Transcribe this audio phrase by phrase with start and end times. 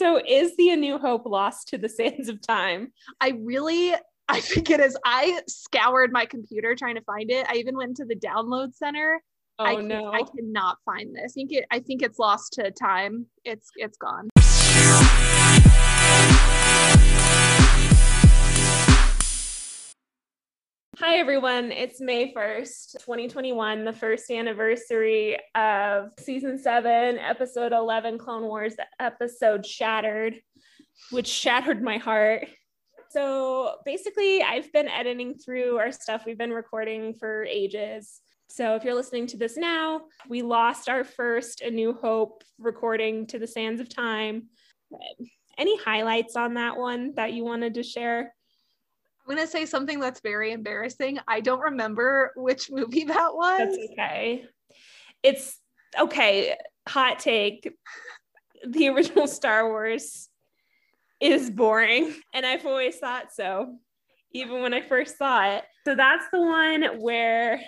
[0.00, 2.90] So is the A New Hope lost to the sands of time?
[3.20, 3.92] I really
[4.30, 4.96] I think it is.
[5.04, 7.44] I scoured my computer trying to find it.
[7.50, 9.20] I even went to the download center.
[9.58, 10.10] Oh I no.
[10.10, 11.32] I cannot find this.
[11.32, 13.26] I think it I think it's lost to time.
[13.44, 14.30] It's it's gone.
[21.20, 21.70] Everyone.
[21.70, 29.66] It's May 1st, 2021, the first anniversary of season seven, episode 11, Clone Wars episode
[29.66, 30.40] Shattered,
[31.10, 32.48] which shattered my heart.
[33.10, 38.22] So basically, I've been editing through our stuff we've been recording for ages.
[38.48, 43.26] So if you're listening to this now, we lost our first A New Hope recording
[43.26, 44.44] to the sands of time.
[45.58, 48.32] Any highlights on that one that you wanted to share?
[49.30, 51.20] I'm gonna say something that's very embarrassing.
[51.28, 53.58] I don't remember which movie that was.
[53.58, 54.44] That's okay.
[55.22, 55.56] It's
[55.98, 56.56] okay.
[56.88, 57.72] Hot take.
[58.66, 60.28] The original Star Wars
[61.20, 63.76] is boring, and I've always thought so,
[64.32, 65.64] even when I first saw it.
[65.84, 67.60] So that's the one where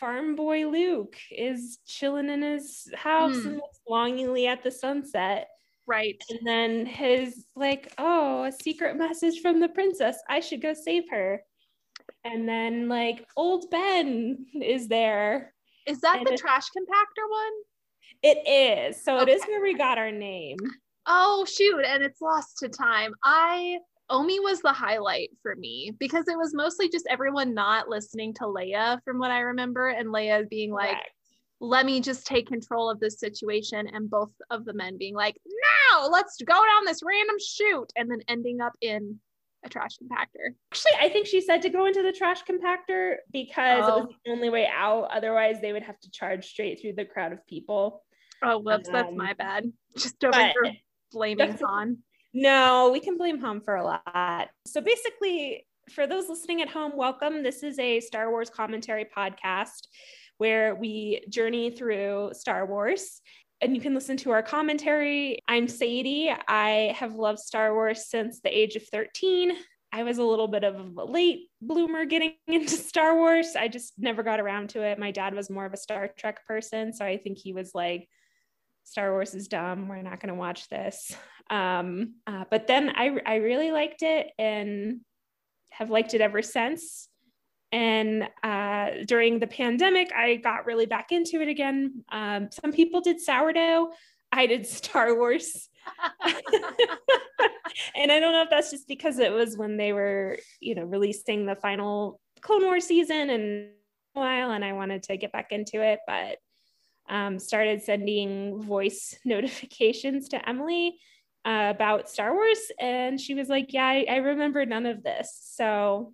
[0.00, 3.48] farm boy Luke is chilling in his house Hmm.
[3.48, 5.48] and looks longingly at the sunset.
[5.88, 6.22] Right.
[6.28, 10.18] And then his like, oh, a secret message from the princess.
[10.28, 11.42] I should go save her.
[12.24, 15.54] And then like old Ben is there.
[15.86, 17.52] Is that And the it- trash compactor one?
[18.22, 19.02] It is.
[19.02, 20.58] So it is where we got our name.
[21.06, 23.12] Oh shoot, and it's lost to time.
[23.24, 23.78] I
[24.10, 28.44] Omi was the highlight for me because it was mostly just everyone not listening to
[28.44, 31.10] Leia from what I remember, and Leia being like, Correct.
[31.60, 35.36] Let me just take control of this situation, and both of the men being like,
[35.46, 39.18] no, let's go down this random shoot, and then ending up in
[39.64, 40.54] a trash compactor.
[40.72, 43.98] Actually, I think she said to go into the trash compactor because it Oh.
[44.04, 45.08] was the only way out.
[45.10, 48.04] Otherwise, they would have to charge straight through the crowd of people.
[48.42, 49.72] Oh, whoops, that's Um, my bad.
[49.96, 50.76] Just over but- here
[51.10, 51.98] blaming That's- Han.
[52.34, 54.48] No, we can blame home for a lot.
[54.66, 57.42] So basically, for those listening at home, welcome.
[57.42, 59.88] This is a Star Wars commentary podcast
[60.38, 63.20] where we journey through Star Wars.
[63.60, 65.40] And you can listen to our commentary.
[65.48, 66.32] I'm Sadie.
[66.46, 69.52] I have loved Star Wars since the age of 13.
[69.92, 73.56] I was a little bit of a late bloomer getting into Star Wars.
[73.56, 74.98] I just never got around to it.
[74.98, 76.92] My dad was more of a Star Trek person.
[76.92, 78.08] So I think he was like,
[78.84, 79.88] Star Wars is dumb.
[79.88, 81.14] We're not going to watch this.
[81.50, 85.00] Um, uh, but then I, I really liked it and
[85.70, 87.08] have liked it ever since.
[87.70, 92.04] And uh, during the pandemic, I got really back into it again.
[92.10, 93.90] Um, some people did sourdough.
[94.32, 95.68] I did Star Wars.
[96.24, 100.84] and I don't know if that's just because it was when they were, you know,
[100.84, 103.70] releasing the final Clone Wars season and
[104.14, 106.38] a while, and I wanted to get back into it, but
[107.08, 110.98] um, started sending voice notifications to Emily
[111.44, 115.38] uh, about Star Wars, and she was like, "Yeah, I, I remember none of this."
[115.42, 116.12] So,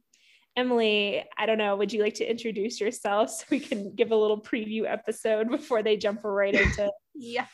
[0.57, 1.77] Emily, I don't know.
[1.77, 5.83] Would you like to introduce yourself so we can give a little preview episode before
[5.83, 6.91] they jump right into?
[7.15, 7.49] yes.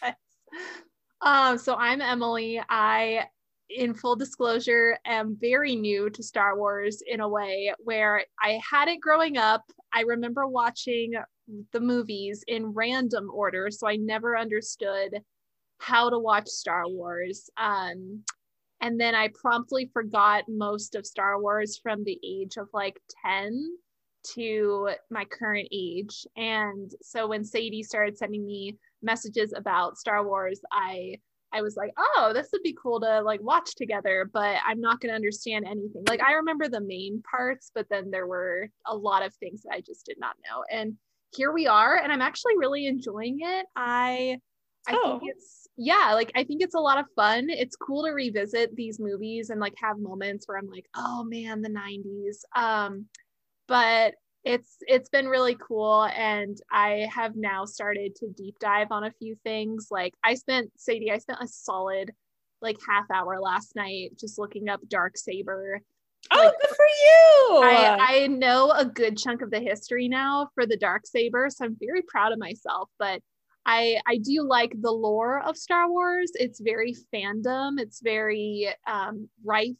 [1.22, 2.62] Um, so I'm Emily.
[2.68, 3.26] I,
[3.68, 8.88] in full disclosure, am very new to Star Wars in a way where I had
[8.88, 9.64] it growing up.
[9.92, 11.12] I remember watching
[11.72, 15.20] the movies in random order, so I never understood
[15.78, 17.48] how to watch Star Wars.
[17.56, 18.24] Um,
[18.80, 23.76] and then I promptly forgot most of Star Wars from the age of like 10
[24.34, 26.26] to my current age.
[26.36, 31.16] And so when Sadie started sending me messages about Star Wars, I
[31.52, 35.00] I was like, oh, this would be cool to like watch together, but I'm not
[35.00, 36.04] going to understand anything.
[36.08, 39.72] Like I remember the main parts, but then there were a lot of things that
[39.74, 40.62] I just did not know.
[40.70, 40.96] And
[41.34, 43.66] here we are, and I'm actually really enjoying it.
[43.74, 44.38] I
[44.88, 45.18] I Oh.
[45.18, 47.46] think it's yeah, like I think it's a lot of fun.
[47.48, 51.62] It's cool to revisit these movies and like have moments where I'm like, oh man,
[51.62, 52.44] the 90s.
[52.54, 53.06] Um,
[53.66, 54.14] but
[54.44, 59.12] it's it's been really cool and I have now started to deep dive on a
[59.12, 59.88] few things.
[59.90, 62.10] Like I spent Sadie, I spent a solid
[62.60, 65.78] like half hour last night just looking up Darksaber.
[66.30, 67.62] Oh, Like, good for you!
[67.64, 71.76] I, I know a good chunk of the history now for the Darksaber, so I'm
[71.80, 72.90] very proud of myself.
[72.98, 73.22] But
[73.66, 76.32] I I do like the lore of Star Wars.
[76.34, 77.78] It's very fandom.
[77.78, 79.76] It's very um, rife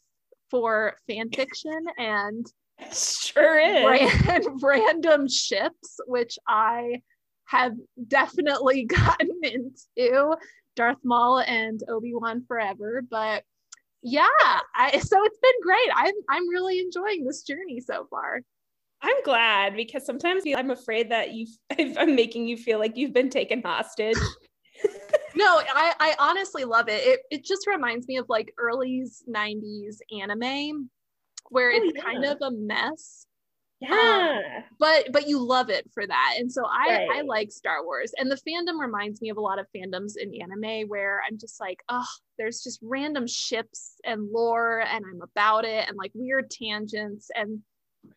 [0.49, 2.45] for fan fiction and
[2.93, 3.85] sure is.
[3.85, 7.01] ran, random ships, which I
[7.45, 7.73] have
[8.07, 10.35] definitely gotten into.
[10.77, 13.43] Darth Maul and Obi Wan forever, but
[14.01, 14.27] yeah,
[14.75, 15.89] I, so it's been great.
[15.93, 18.41] I'm I'm really enjoying this journey so far.
[19.03, 21.47] I'm glad because sometimes I'm afraid that you
[21.97, 24.17] I'm making you feel like you've been taken hostage.
[25.35, 27.01] no, I, I honestly love it.
[27.05, 30.89] It it just reminds me of like early 90s anime
[31.49, 32.03] where oh, it's yeah.
[32.03, 33.25] kind of a mess.
[33.83, 34.37] Um, yeah.
[34.37, 36.35] Um, but but you love it for that.
[36.37, 37.09] And so I right.
[37.13, 38.13] I like Star Wars.
[38.17, 41.59] And the fandom reminds me of a lot of fandoms in anime where I'm just
[41.59, 42.05] like, oh,
[42.37, 47.59] there's just random ships and lore and I'm about it and like weird tangents and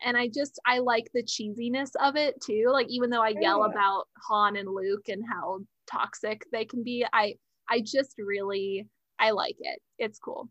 [0.03, 2.69] and I just I like the cheesiness of it too.
[2.71, 5.61] Like even though I yell about Han and Luke and how
[5.91, 7.35] toxic they can be, I
[7.69, 8.87] I just really
[9.19, 9.81] I like it.
[9.99, 10.49] It's cool.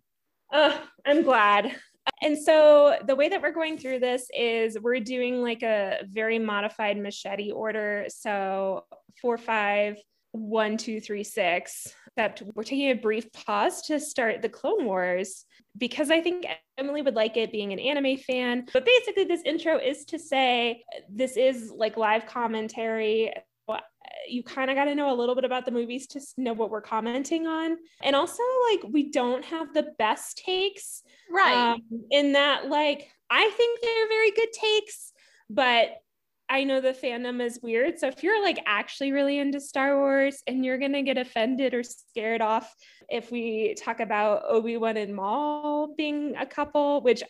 [0.51, 1.75] Uh, I'm glad.
[2.21, 6.37] And so the way that we're going through this is we're doing like a very
[6.37, 8.05] modified machete order.
[8.09, 8.85] So
[9.21, 9.97] four, five,
[10.33, 11.93] one, two, three, six.
[12.17, 15.45] Except we're taking a brief pause to start the Clone Wars
[15.77, 16.45] because I think
[16.77, 18.67] Emily would like it being an anime fan.
[18.71, 23.33] But basically, this intro is to say this is like live commentary
[24.27, 26.69] you kind of got to know a little bit about the movies to know what
[26.69, 27.77] we're commenting on.
[28.01, 31.03] And also, like, we don't have the best takes.
[31.31, 31.73] Right.
[31.73, 31.81] Um,
[32.11, 35.11] in that, like, I think they're very good takes,
[35.49, 35.97] but
[36.49, 37.99] I know the fandom is weird.
[37.99, 41.73] So if you're like actually really into Star Wars and you're going to get offended
[41.73, 42.73] or scared off
[43.09, 47.23] if we talk about Obi-Wan and Maul being a couple, which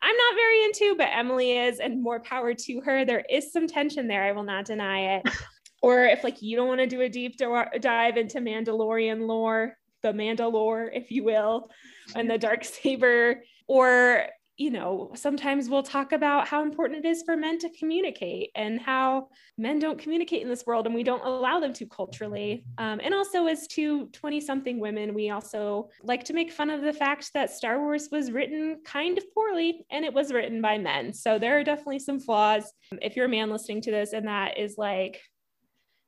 [0.00, 3.04] I'm not very into, but Emily is, and more power to her.
[3.04, 4.22] There is some tension there.
[4.22, 5.28] I will not deny it.
[5.82, 10.12] or if like you don't want to do a deep dive into Mandalorian lore, the
[10.12, 11.70] Mandalore, if you will,
[12.14, 13.36] and the Darksaber,
[13.66, 14.26] or
[14.58, 18.80] you know, sometimes we'll talk about how important it is for men to communicate and
[18.80, 22.64] how men don't communicate in this world and we don't allow them to culturally.
[22.76, 26.82] Um, and also, as two 20 something women, we also like to make fun of
[26.82, 30.76] the fact that Star Wars was written kind of poorly and it was written by
[30.76, 31.12] men.
[31.12, 32.72] So there are definitely some flaws.
[33.00, 35.22] If you're a man listening to this and that is like,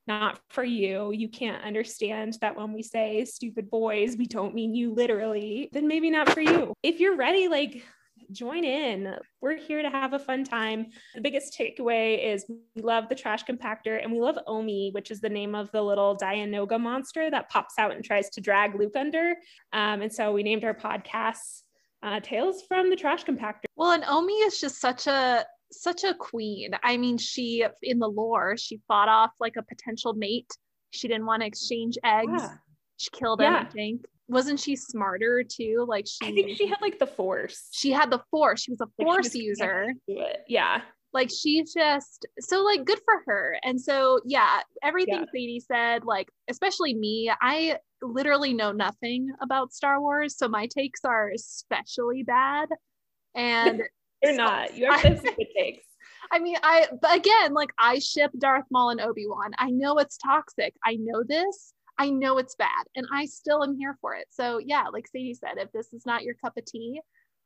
[0.07, 1.11] not for you.
[1.13, 5.87] You can't understand that when we say stupid boys, we don't mean you literally, then
[5.87, 6.73] maybe not for you.
[6.81, 7.83] If you're ready, like,
[8.31, 9.15] join in.
[9.41, 10.87] We're here to have a fun time.
[11.15, 15.21] The biggest takeaway is we love the trash compactor and we love Omi, which is
[15.21, 18.95] the name of the little Dianoga monster that pops out and tries to drag Luke
[18.95, 19.35] under.
[19.73, 21.61] Um, and so we named our podcast
[22.03, 23.65] uh, Tales from the Trash Compactor.
[23.75, 26.71] Well, and Omi is just such a such a queen.
[26.83, 30.51] I mean, she in the lore, she fought off like a potential mate.
[30.91, 32.31] She didn't want to exchange eggs.
[32.37, 32.53] Yeah.
[32.97, 33.65] She killed him, yeah.
[33.67, 34.05] I think.
[34.31, 35.85] Wasn't she smarter too?
[35.87, 37.67] Like she I think she had like the force.
[37.71, 38.61] She had the force.
[38.61, 39.93] She was a force like user.
[40.47, 40.81] Yeah.
[41.13, 43.57] Like she's just so like good for her.
[43.63, 45.25] And so yeah, everything yeah.
[45.33, 50.37] Sadie said, like especially me, I literally know nothing about Star Wars.
[50.37, 52.69] So my takes are especially bad.
[53.35, 53.83] And
[54.23, 54.73] You're not.
[54.77, 55.85] You have some good takes.
[56.31, 59.51] I mean, I but again, like I ship Darth Maul and Obi Wan.
[59.57, 60.73] I know it's toxic.
[60.85, 61.73] I know this.
[62.01, 64.25] I know it's bad, and I still am here for it.
[64.31, 66.99] So yeah, like Sadie said, if this is not your cup of tea,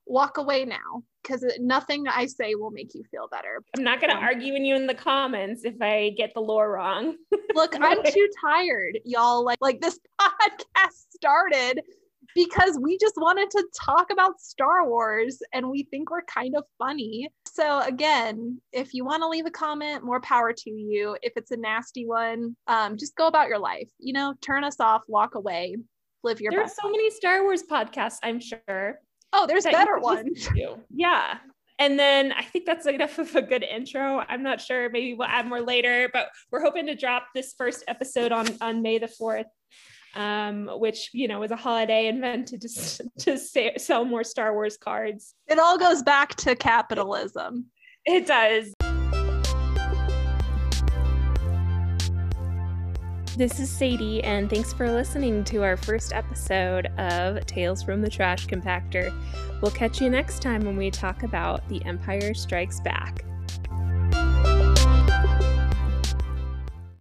[0.05, 3.61] walk away now because nothing I say will make you feel better.
[3.75, 6.39] I'm not going to um, argue with you in the comments if I get the
[6.39, 7.17] lore wrong.
[7.53, 9.43] look, I'm too tired, y'all.
[9.43, 11.81] Like, like this podcast started
[12.33, 16.63] because we just wanted to talk about Star Wars and we think we're kind of
[16.77, 17.29] funny.
[17.47, 21.17] So, again, if you want to leave a comment, more power to you.
[21.21, 23.89] If it's a nasty one, um, just go about your life.
[23.99, 25.77] You know, turn us off, walk away,
[26.23, 28.99] live your There's so many Star Wars podcasts, I'm sure.
[29.33, 30.47] Oh, there's better ones.
[30.89, 31.37] Yeah.
[31.77, 34.23] And then I think that's enough of a good intro.
[34.29, 34.89] I'm not sure.
[34.89, 38.81] Maybe we'll add more later, but we're hoping to drop this first episode on, on
[38.81, 39.43] May the 4th
[40.15, 44.77] um, which you know was a holiday invented to, to say, sell more Star Wars
[44.77, 45.35] cards.
[45.47, 47.67] It all goes back to capitalism.
[48.05, 48.73] It does.
[53.37, 58.09] This is Sadie, and thanks for listening to our first episode of Tales from the
[58.09, 59.13] Trash Compactor.
[59.61, 63.25] We'll catch you next time when we talk about The Empire Strikes Back.